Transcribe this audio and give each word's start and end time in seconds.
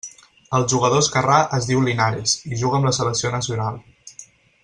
El 0.59 0.63
jugador 0.71 1.03
esquerrà 1.05 1.35
es 1.57 1.67
diu 1.71 1.83
Linares 1.89 2.33
i 2.55 2.59
juga 2.63 2.79
amb 2.81 2.89
la 2.91 2.95
selecció 3.01 3.35
nacional. 3.39 3.81